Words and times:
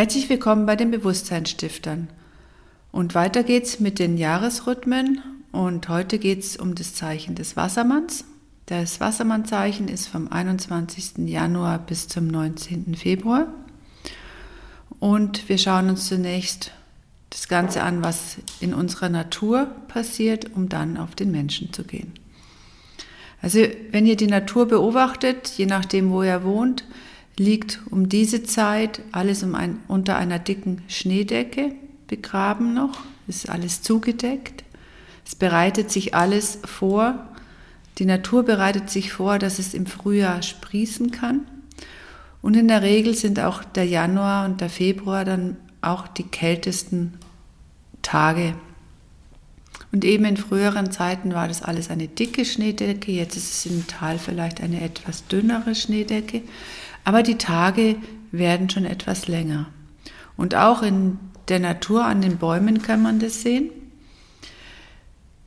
Herzlich 0.00 0.30
willkommen 0.30 0.64
bei 0.64 0.76
den 0.76 0.90
Bewusstseinsstiftern. 0.90 2.08
Und 2.90 3.14
weiter 3.14 3.42
geht's 3.42 3.80
mit 3.80 3.98
den 3.98 4.16
Jahresrhythmen 4.16 5.20
und 5.52 5.90
heute 5.90 6.18
geht's 6.18 6.56
um 6.56 6.74
das 6.74 6.94
Zeichen 6.94 7.34
des 7.34 7.54
Wassermanns. 7.54 8.24
Das 8.64 8.98
Wassermannzeichen 8.98 9.88
ist 9.88 10.08
vom 10.08 10.32
21. 10.32 11.28
Januar 11.28 11.80
bis 11.80 12.08
zum 12.08 12.28
19. 12.28 12.94
Februar. 12.94 13.48
Und 15.00 15.50
wir 15.50 15.58
schauen 15.58 15.90
uns 15.90 16.08
zunächst 16.08 16.72
das 17.28 17.46
Ganze 17.46 17.82
an, 17.82 18.02
was 18.02 18.38
in 18.58 18.72
unserer 18.72 19.10
Natur 19.10 19.66
passiert, 19.88 20.56
um 20.56 20.70
dann 20.70 20.96
auf 20.96 21.14
den 21.14 21.30
Menschen 21.30 21.74
zu 21.74 21.84
gehen. 21.84 22.14
Also 23.42 23.58
wenn 23.90 24.06
ihr 24.06 24.16
die 24.16 24.28
Natur 24.28 24.66
beobachtet, 24.66 25.48
je 25.58 25.66
nachdem, 25.66 26.10
wo 26.10 26.22
ihr 26.22 26.42
wohnt, 26.42 26.84
liegt 27.40 27.80
um 27.88 28.10
diese 28.10 28.42
Zeit 28.42 29.00
alles 29.12 29.42
um 29.42 29.54
ein, 29.54 29.78
unter 29.88 30.18
einer 30.18 30.38
dicken 30.38 30.82
Schneedecke 30.88 31.72
begraben 32.06 32.74
noch, 32.74 32.98
ist 33.28 33.48
alles 33.48 33.80
zugedeckt. 33.80 34.62
Es 35.26 35.36
bereitet 35.36 35.90
sich 35.90 36.14
alles 36.14 36.58
vor. 36.66 37.14
Die 37.98 38.04
Natur 38.04 38.42
bereitet 38.42 38.90
sich 38.90 39.10
vor, 39.10 39.38
dass 39.38 39.58
es 39.58 39.72
im 39.72 39.86
Frühjahr 39.86 40.42
sprießen 40.42 41.12
kann. 41.12 41.40
Und 42.42 42.58
in 42.58 42.68
der 42.68 42.82
Regel 42.82 43.14
sind 43.14 43.40
auch 43.40 43.64
der 43.64 43.86
Januar 43.86 44.44
und 44.44 44.60
der 44.60 44.68
Februar 44.68 45.24
dann 45.24 45.56
auch 45.80 46.08
die 46.08 46.24
kältesten 46.24 47.14
Tage. 48.02 48.54
Und 49.92 50.04
eben 50.04 50.26
in 50.26 50.36
früheren 50.36 50.92
Zeiten 50.92 51.32
war 51.32 51.48
das 51.48 51.62
alles 51.62 51.88
eine 51.88 52.06
dicke 52.06 52.44
Schneedecke, 52.44 53.12
jetzt 53.12 53.36
ist 53.36 53.50
es 53.50 53.66
im 53.66 53.86
Tal 53.86 54.18
vielleicht 54.18 54.60
eine 54.60 54.82
etwas 54.82 55.26
dünnere 55.26 55.74
Schneedecke. 55.74 56.42
Aber 57.04 57.22
die 57.22 57.38
Tage 57.38 57.96
werden 58.32 58.70
schon 58.70 58.84
etwas 58.84 59.28
länger. 59.28 59.66
Und 60.36 60.54
auch 60.54 60.82
in 60.82 61.18
der 61.48 61.58
Natur 61.58 62.04
an 62.04 62.22
den 62.22 62.38
Bäumen 62.38 62.82
kann 62.82 63.02
man 63.02 63.18
das 63.18 63.42
sehen, 63.42 63.70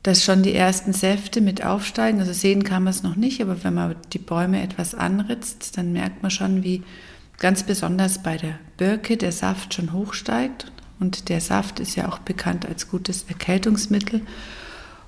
dass 0.02 0.22
schon 0.22 0.42
die 0.42 0.54
ersten 0.54 0.92
Säfte 0.92 1.40
mit 1.40 1.64
aufsteigen. 1.64 2.20
Also 2.20 2.32
sehen 2.32 2.62
kann 2.62 2.84
man 2.84 2.90
es 2.92 3.02
noch 3.02 3.16
nicht, 3.16 3.40
aber 3.40 3.64
wenn 3.64 3.74
man 3.74 3.96
die 4.12 4.18
Bäume 4.18 4.62
etwas 4.62 4.94
anritzt, 4.94 5.78
dann 5.78 5.92
merkt 5.92 6.22
man 6.22 6.30
schon, 6.30 6.62
wie 6.62 6.82
ganz 7.38 7.62
besonders 7.62 8.22
bei 8.22 8.36
der 8.36 8.58
Birke 8.76 9.16
der 9.16 9.32
Saft 9.32 9.74
schon 9.74 9.92
hochsteigt. 9.92 10.70
Und 11.00 11.28
der 11.28 11.40
Saft 11.40 11.80
ist 11.80 11.96
ja 11.96 12.08
auch 12.08 12.18
bekannt 12.18 12.66
als 12.66 12.90
gutes 12.90 13.24
Erkältungsmittel. 13.28 14.20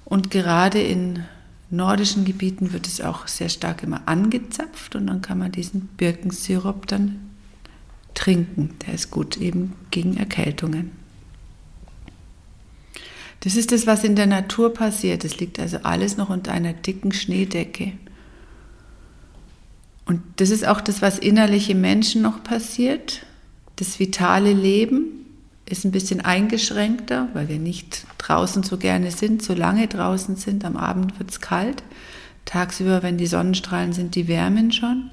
Und 0.05 0.31
gerade 0.31 0.81
in 0.81 1.25
nordischen 1.71 2.25
Gebieten 2.25 2.73
wird 2.73 2.87
es 2.87 3.01
auch 3.01 3.27
sehr 3.27 3.49
stark 3.49 3.83
immer 3.83 4.03
angezapft 4.07 4.95
und 4.95 5.07
dann 5.07 5.23
kann 5.23 5.39
man 5.39 5.53
diesen 5.53 5.89
Birkensirup 5.97 6.87
dann 6.87 7.31
trinken. 8.15 8.75
Der 8.87 8.95
ist 8.95 9.11
gut 9.11 9.37
eben 9.37 9.75
gegen 9.91 10.17
Erkältungen. 10.17 10.93
Das 13.41 13.57
ist 13.57 13.73
das, 13.73 13.87
was 13.87 14.05
in 14.05 14.17
der 14.17 14.27
Natur 14.27 14.73
passiert. 14.73 15.25
Es 15.25 15.39
liegt 15.39 15.61
also 15.61 15.79
alles 15.83 16.17
noch 16.17 16.31
unter 16.31 16.53
einer 16.53 16.73
dicken 16.73 17.13
Schneedecke. 17.13 17.93
Und 20.07 20.23
das 20.37 20.51
ist 20.51 20.67
auch 20.67 20.81
das, 20.81 21.03
was 21.03 21.19
innerlich 21.19 21.69
im 21.69 21.81
Menschen 21.81 22.23
noch 22.23 22.43
passiert. 22.43 23.27
Das 23.77 23.99
vitale 23.99 24.53
Leben, 24.53 25.17
ist 25.69 25.85
ein 25.85 25.91
bisschen 25.91 26.21
eingeschränkter, 26.21 27.29
weil 27.33 27.49
wir 27.49 27.59
nicht 27.59 28.07
draußen 28.27 28.63
so 28.63 28.77
gerne 28.77 29.11
sind, 29.11 29.43
so 29.43 29.55
lange 29.55 29.87
draußen 29.87 30.37
sind. 30.37 30.65
Am 30.65 30.77
Abend 30.77 31.19
wird 31.19 31.31
es 31.31 31.41
kalt. 31.41 31.83
Tagsüber, 32.45 33.03
wenn 33.03 33.19
die 33.19 33.27
Sonnenstrahlen 33.27 33.93
sind, 33.93 34.15
die 34.15 34.29
wärmen 34.29 34.73
schon. 34.73 35.11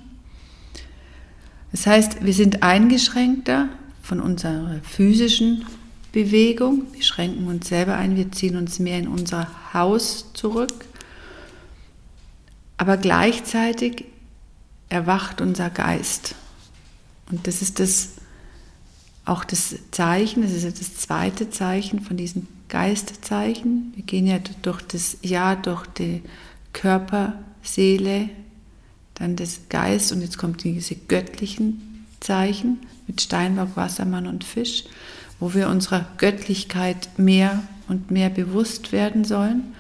Das 1.72 1.88
heißt, 1.88 2.24
wir 2.24 2.34
sind 2.34 2.62
eingeschränkter 2.64 3.70
von 4.02 4.20
unserer 4.20 4.80
physischen 4.84 5.66
Bewegung. 6.12 6.84
Wir 6.94 7.04
schränken 7.04 7.48
uns 7.48 7.68
selber 7.68 7.96
ein, 7.96 8.16
wir 8.16 8.32
ziehen 8.32 8.56
uns 8.56 8.80
mehr 8.80 9.00
in 9.00 9.08
unser 9.08 9.48
Haus 9.74 10.32
zurück. 10.34 10.86
Aber 12.78 12.98
gleichzeitig 12.98 14.06
erwacht 14.90 15.42
unser 15.42 15.70
Geist. 15.70 16.36
Und 17.32 17.48
das 17.48 17.62
ist 17.62 17.80
das, 17.80 18.10
auch 19.26 19.44
das 19.44 19.76
Zeichen, 19.92 20.44
das 20.44 20.52
ist 20.52 20.80
das 20.80 20.96
zweite 20.98 21.50
Zeichen 21.50 22.02
von 22.02 22.18
diesen 22.18 22.48
Geistzeichen. 22.74 23.94
Wir 23.96 24.04
gehen 24.04 24.26
ja 24.26 24.40
durch 24.64 24.82
das 24.82 25.18
Jahr, 25.22 25.56
durch 25.56 25.86
die 25.86 26.24
Körper, 26.74 27.34
Seele, 27.62 28.30
dann 29.14 29.36
das 29.36 29.70
Geist 29.70 30.12
und 30.12 30.22
jetzt 30.22 30.40
kommt 30.40 30.64
diese 30.64 30.96
göttlichen 30.96 32.08
Zeichen 32.20 32.80
mit 33.06 33.22
Steinbock, 33.22 33.78
Wassermann 33.78 34.26
und 34.26 34.44
Fisch, 34.44 34.86
wo 35.40 35.54
wir 35.54 35.70
unserer 35.70 36.08
Göttlichkeit 36.18 37.20
mehr 37.20 37.62
und 37.88 38.10
mehr 38.10 38.32
bewusst 38.32 38.92
werden 38.92 39.24
sollen. 39.24 39.76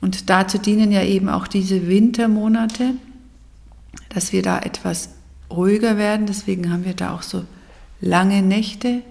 Und 0.00 0.30
dazu 0.30 0.56
dienen 0.56 0.92
ja 0.92 1.02
eben 1.02 1.28
auch 1.28 1.46
diese 1.46 1.86
Wintermonate, 1.86 2.94
dass 4.08 4.32
wir 4.32 4.40
da 4.42 4.58
etwas 4.60 5.10
ruhiger 5.50 5.98
werden. 5.98 6.24
Deswegen 6.24 6.72
haben 6.72 6.86
wir 6.86 6.94
da 6.94 7.14
auch 7.14 7.22
so 7.22 7.44
lange 8.00 8.40
Nächte 8.40 9.02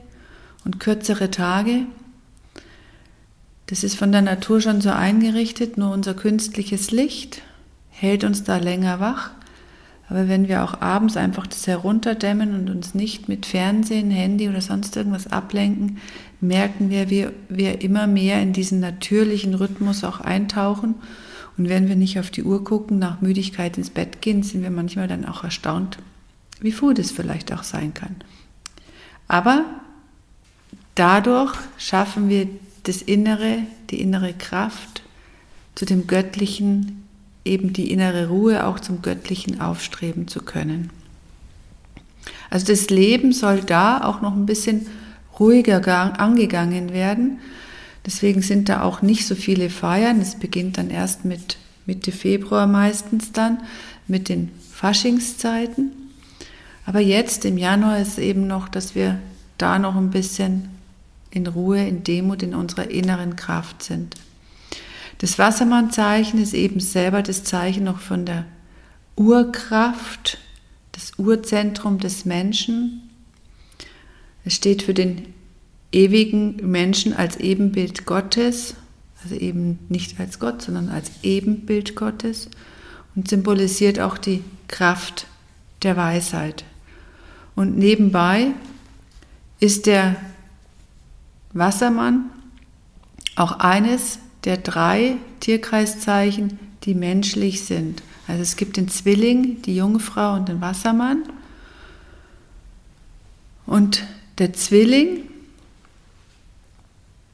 und 0.64 0.80
kürzere 0.80 1.30
Tage. 1.30 1.84
Das 3.68 3.84
ist 3.84 3.98
von 3.98 4.12
der 4.12 4.22
Natur 4.22 4.62
schon 4.62 4.82
so 4.82 4.92
eingerichtet, 4.92 5.78
nur 5.78 5.92
unser 5.92 6.14
künstliches 6.14 6.92
Licht 6.92 7.42
hält 7.90 8.24
uns 8.24 8.44
da 8.44 8.58
länger 8.58 9.00
wach. 9.00 9.32
Aber 10.08 10.28
wenn 10.28 10.48
wir 10.48 10.64
auch 10.64 10.82
abends 10.82 11.18
einfach 11.18 11.48
das 11.48 11.66
herunterdämmen 11.66 12.54
und 12.54 12.70
uns 12.70 12.94
nicht 12.94 13.28
mit 13.28 13.48
Fernsehen, 13.48 14.12
Handy 14.12 14.50
oder 14.50 14.62
sonst 14.62 14.96
irgendwas 14.96 15.28
ablenken, 15.28 15.98
merken 16.42 16.92
wir, 16.92 17.10
wie 17.10 17.28
wir 17.50 17.82
immer 17.82 18.06
mehr 18.06 18.40
in 18.42 18.54
diesen 18.54 18.80
natürlichen 18.80 19.56
Rhythmus 19.56 20.04
auch 20.04 20.20
eintauchen. 20.20 20.96
Und 21.58 21.70
wenn 21.70 21.88
wir 21.88 21.96
nicht 21.96 22.20
auf 22.20 22.30
die 22.30 22.44
Uhr 22.44 22.64
gucken, 22.64 23.00
nach 23.00 23.22
Müdigkeit 23.22 23.78
ins 23.80 23.90
Bett 23.90 24.22
gehen, 24.22 24.44
sind 24.44 24.62
wir 24.62 24.70
manchmal 24.70 25.08
dann 25.08 25.26
auch 25.26 25.44
erstaunt, 25.44 25.98
wie 26.60 26.72
früh 26.72 26.94
das 26.94 27.10
vielleicht 27.10 27.52
auch 27.52 27.64
sein 27.64 27.96
kann. 27.96 28.18
Aber 29.28 29.66
dadurch 30.94 31.56
schaffen 31.80 32.30
wir 32.30 32.48
das 32.86 33.02
Innere, 33.02 33.60
die 33.90 34.00
innere 34.00 34.34
Kraft 34.34 35.04
zu 35.76 35.86
dem 35.86 36.08
Göttlichen, 36.08 37.04
eben 37.44 37.74
die 37.74 37.92
innere 37.92 38.30
Ruhe 38.30 38.66
auch 38.66 38.80
zum 38.80 39.02
Göttlichen 39.02 39.62
aufstreben 39.62 40.28
zu 40.28 40.42
können. 40.42 40.90
Also 42.50 42.68
das 42.68 42.90
Leben 42.90 43.34
soll 43.34 43.62
da 43.62 44.04
auch 44.04 44.22
noch 44.22 44.34
ein 44.34 44.46
bisschen 44.46 44.88
ruhiger 45.40 46.20
angegangen 46.20 46.94
werden. 46.94 47.40
Deswegen 48.06 48.42
sind 48.42 48.70
da 48.70 48.84
auch 48.84 49.02
nicht 49.02 49.26
so 49.26 49.36
viele 49.36 49.70
Feiern. 49.70 50.22
Es 50.22 50.36
beginnt 50.36 50.78
dann 50.78 50.90
erst 50.90 51.26
mit 51.26 51.58
Mitte 51.86 52.12
Februar 52.12 52.68
meistens 52.68 53.32
dann 53.32 53.60
mit 54.08 54.30
den 54.30 54.52
Faschingszeiten. 54.72 55.92
Aber 56.86 57.00
jetzt 57.00 57.46
im 57.46 57.58
Januar 57.58 58.00
ist 58.00 58.20
eben 58.20 58.48
noch, 58.48 58.70
dass 58.70 58.96
wir 58.96 59.20
da 59.58 59.80
noch 59.80 59.96
ein 59.96 60.12
bisschen 60.12 60.70
in 61.36 61.46
Ruhe, 61.48 61.86
in 61.86 62.04
Demut, 62.04 62.42
in 62.42 62.56
unserer 62.56 62.90
inneren 62.90 63.36
Kraft 63.36 63.84
sind. 63.84 64.16
Das 65.20 65.38
Wassermannzeichen 65.38 66.42
ist 66.42 66.54
eben 66.54 66.80
selber 66.80 67.22
das 67.22 67.44
Zeichen 67.44 67.84
noch 67.84 68.00
von 68.00 68.26
der 68.26 68.46
Urkraft, 69.18 70.40
das 70.94 71.12
Urzentrum 71.18 72.00
des 72.00 72.26
Menschen. 72.26 73.10
Es 74.46 74.54
steht 74.56 74.82
für 74.82 74.94
den 74.94 75.34
ewigen 75.92 76.56
Menschen 76.72 77.14
als 77.14 77.38
Ebenbild 77.38 78.06
Gottes, 78.06 78.76
also 79.22 79.36
eben 79.36 79.80
nicht 79.90 80.20
als 80.20 80.40
Gott, 80.40 80.62
sondern 80.62 80.90
als 80.90 81.12
Ebenbild 81.22 81.96
Gottes 81.96 82.50
und 83.16 83.30
symbolisiert 83.30 84.00
auch 84.00 84.18
die 84.18 84.42
Kraft 84.68 85.28
der 85.84 85.98
Weisheit. 85.98 86.64
Und 87.56 87.78
nebenbei 87.78 88.52
ist 89.60 89.86
der 89.86 90.16
Wassermann 91.56 92.30
auch 93.36 93.60
eines 93.60 94.20
der 94.44 94.58
drei 94.58 95.16
Tierkreiszeichen, 95.40 96.60
die 96.84 96.94
menschlich 96.94 97.64
sind. 97.66 98.04
Also 98.28 98.42
es 98.42 98.56
gibt 98.56 98.78
den 98.78 98.88
Zwilling, 98.88 99.62
die 99.64 99.76
Jungfrau 99.76 100.36
und 100.36 100.50
den 100.50 100.62
Wassermann. 100.62 101.24
Und 103.66 104.04
der 104.38 104.54
Zwilling 104.54 105.24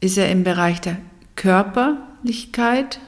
ist 0.00 0.16
ja 0.16 0.26
im 0.26 0.44
Bereich 0.44 0.80
der 0.80 0.98
Körperlichkeit, 1.36 3.00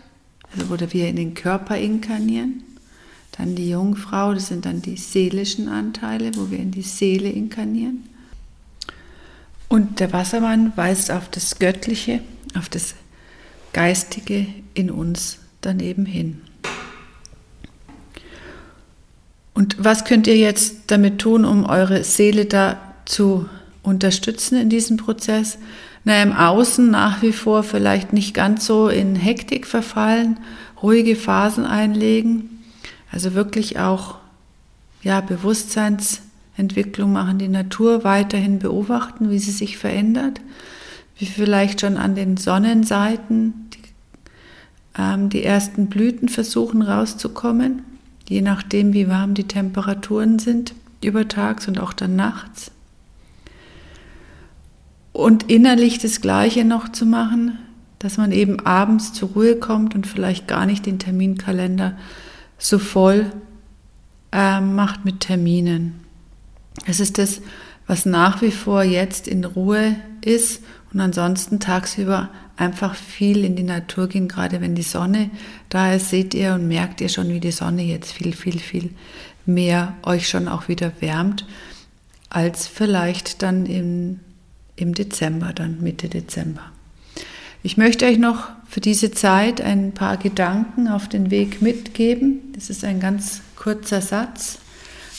also 0.52 0.70
wo 0.70 0.78
wir 0.78 1.08
in 1.08 1.16
den 1.16 1.34
Körper 1.34 1.76
inkarnieren. 1.76 2.62
Dann 3.32 3.56
die 3.56 3.70
Jungfrau, 3.70 4.34
das 4.34 4.48
sind 4.48 4.66
dann 4.66 4.82
die 4.82 4.96
seelischen 4.96 5.68
Anteile, 5.68 6.30
wo 6.36 6.50
wir 6.50 6.58
in 6.58 6.70
die 6.70 6.82
Seele 6.82 7.28
inkarnieren. 7.28 8.04
Und 9.68 10.00
der 10.00 10.12
Wassermann 10.12 10.72
weist 10.76 11.10
auf 11.10 11.28
das 11.30 11.58
Göttliche, 11.58 12.20
auf 12.56 12.68
das 12.68 12.94
Geistige 13.72 14.46
in 14.74 14.90
uns 14.90 15.38
daneben 15.60 16.06
hin. 16.06 16.42
Und 19.54 19.76
was 19.78 20.04
könnt 20.04 20.26
ihr 20.26 20.36
jetzt 20.36 20.82
damit 20.88 21.20
tun, 21.20 21.44
um 21.44 21.64
eure 21.64 22.04
Seele 22.04 22.44
da 22.46 22.94
zu 23.04 23.48
unterstützen 23.84 24.56
in 24.58 24.68
diesem 24.68 24.96
Prozess. 24.96 25.58
Na, 26.04 26.22
im 26.22 26.32
Außen 26.32 26.90
nach 26.90 27.22
wie 27.22 27.32
vor 27.32 27.62
vielleicht 27.62 28.12
nicht 28.12 28.34
ganz 28.34 28.66
so 28.66 28.88
in 28.88 29.14
Hektik 29.14 29.66
verfallen, 29.66 30.38
ruhige 30.82 31.16
Phasen 31.16 31.64
einlegen, 31.64 32.62
also 33.12 33.34
wirklich 33.34 33.78
auch 33.78 34.16
ja, 35.02 35.20
Bewusstseinsentwicklung 36.54 37.12
machen, 37.12 37.38
die 37.38 37.48
Natur 37.48 38.04
weiterhin 38.04 38.58
beobachten, 38.58 39.30
wie 39.30 39.38
sie 39.38 39.50
sich 39.50 39.76
verändert, 39.76 40.40
wie 41.18 41.26
vielleicht 41.26 41.80
schon 41.80 41.96
an 41.96 42.14
den 42.14 42.36
Sonnenseiten 42.36 43.70
die, 43.72 43.78
ähm, 44.98 45.28
die 45.28 45.44
ersten 45.44 45.88
Blüten 45.88 46.28
versuchen 46.28 46.82
rauszukommen, 46.82 47.82
je 48.28 48.40
nachdem, 48.40 48.92
wie 48.92 49.08
warm 49.08 49.34
die 49.34 49.44
Temperaturen 49.44 50.38
sind 50.38 50.74
übertags 51.02 51.68
und 51.68 51.78
auch 51.78 51.92
dann 51.92 52.16
nachts. 52.16 52.70
Und 55.12 55.50
innerlich 55.50 55.98
das 55.98 56.22
Gleiche 56.22 56.64
noch 56.64 56.90
zu 56.90 57.04
machen, 57.04 57.58
dass 57.98 58.16
man 58.16 58.32
eben 58.32 58.60
abends 58.60 59.12
zur 59.12 59.30
Ruhe 59.30 59.56
kommt 59.56 59.94
und 59.94 60.06
vielleicht 60.06 60.48
gar 60.48 60.66
nicht 60.66 60.86
den 60.86 60.98
Terminkalender 60.98 61.96
so 62.58 62.78
voll 62.78 63.26
äh, 64.32 64.60
macht 64.60 65.04
mit 65.04 65.20
Terminen. 65.20 66.03
Es 66.86 67.00
ist 67.00 67.18
das, 67.18 67.40
was 67.86 68.06
nach 68.06 68.42
wie 68.42 68.50
vor 68.50 68.82
jetzt 68.82 69.28
in 69.28 69.44
Ruhe 69.44 69.96
ist 70.20 70.62
und 70.92 71.00
ansonsten 71.00 71.60
tagsüber 71.60 72.30
einfach 72.56 72.94
viel 72.94 73.44
in 73.44 73.56
die 73.56 73.62
Natur 73.62 74.08
gehen, 74.08 74.28
gerade 74.28 74.60
wenn 74.60 74.74
die 74.74 74.82
Sonne 74.82 75.30
da 75.68 75.92
ist, 75.92 76.10
seht 76.10 76.34
ihr 76.34 76.54
und 76.54 76.68
merkt 76.68 77.00
ihr 77.00 77.08
schon, 77.08 77.28
wie 77.28 77.40
die 77.40 77.50
Sonne 77.50 77.82
jetzt 77.82 78.12
viel, 78.12 78.32
viel, 78.32 78.58
viel 78.58 78.90
mehr 79.44 79.94
euch 80.04 80.28
schon 80.28 80.48
auch 80.48 80.68
wieder 80.68 80.92
wärmt, 81.00 81.46
als 82.30 82.66
vielleicht 82.66 83.42
dann 83.42 83.66
im, 83.66 84.20
im 84.76 84.94
Dezember, 84.94 85.52
dann 85.52 85.82
Mitte 85.82 86.08
Dezember. 86.08 86.62
Ich 87.62 87.76
möchte 87.76 88.06
euch 88.06 88.18
noch 88.18 88.48
für 88.68 88.80
diese 88.80 89.10
Zeit 89.10 89.60
ein 89.60 89.92
paar 89.92 90.16
Gedanken 90.16 90.88
auf 90.88 91.08
den 91.08 91.30
Weg 91.30 91.62
mitgeben. 91.62 92.52
Das 92.54 92.70
ist 92.70 92.84
ein 92.84 93.00
ganz 93.00 93.40
kurzer 93.56 94.00
Satz, 94.00 94.58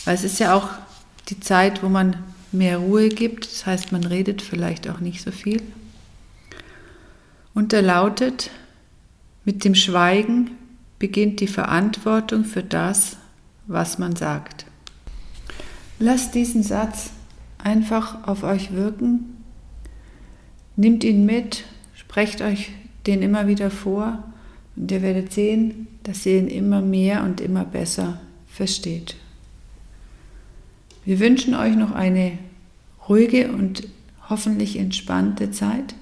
weil 0.05 0.15
es 0.15 0.23
ist 0.23 0.39
ja 0.39 0.53
auch 0.53 0.69
die 1.29 1.39
Zeit, 1.39 1.83
wo 1.83 1.89
man 1.89 2.17
mehr 2.51 2.77
Ruhe 2.77 3.09
gibt. 3.09 3.45
Das 3.45 3.65
heißt, 3.65 3.91
man 3.91 4.03
redet 4.03 4.41
vielleicht 4.41 4.89
auch 4.89 4.99
nicht 4.99 5.21
so 5.21 5.31
viel. 5.31 5.61
Und 7.53 7.73
er 7.73 7.81
lautet, 7.81 8.49
mit 9.43 9.63
dem 9.63 9.75
Schweigen 9.75 10.51
beginnt 10.99 11.39
die 11.39 11.47
Verantwortung 11.47 12.45
für 12.45 12.63
das, 12.63 13.17
was 13.67 13.97
man 13.97 14.15
sagt. 14.15 14.65
Lasst 15.99 16.35
diesen 16.35 16.63
Satz 16.63 17.11
einfach 17.57 18.27
auf 18.27 18.43
euch 18.43 18.73
wirken, 18.73 19.37
nimmt 20.75 21.03
ihn 21.03 21.25
mit, 21.25 21.63
sprecht 21.95 22.41
euch 22.41 22.71
den 23.07 23.21
immer 23.21 23.47
wieder 23.47 23.71
vor 23.71 24.23
und 24.75 24.91
ihr 24.91 25.01
werdet 25.01 25.31
sehen, 25.31 25.87
dass 26.03 26.25
ihr 26.25 26.39
ihn 26.39 26.47
immer 26.47 26.81
mehr 26.81 27.23
und 27.23 27.39
immer 27.39 27.63
besser 27.63 28.19
versteht. 28.47 29.15
Wir 31.05 31.19
wünschen 31.19 31.53
euch 31.53 31.75
noch 31.75 31.91
eine 31.91 32.37
ruhige 33.07 33.51
und 33.51 33.87
hoffentlich 34.27 34.77
entspannte 34.77 35.51
Zeit, 35.51 35.93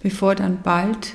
bevor 0.00 0.36
dann 0.36 0.62
bald 0.62 1.14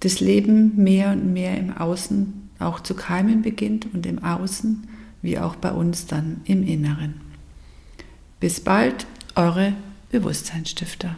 das 0.00 0.20
Leben 0.20 0.76
mehr 0.76 1.10
und 1.10 1.32
mehr 1.32 1.58
im 1.58 1.76
Außen 1.76 2.50
auch 2.60 2.80
zu 2.80 2.94
keimen 2.94 3.42
beginnt 3.42 3.92
und 3.92 4.06
im 4.06 4.22
Außen 4.22 4.86
wie 5.22 5.38
auch 5.38 5.56
bei 5.56 5.72
uns 5.72 6.06
dann 6.06 6.40
im 6.44 6.62
Inneren. 6.62 7.20
Bis 8.38 8.60
bald, 8.60 9.06
eure 9.34 9.72
Bewusstseinsstifter. 10.10 11.16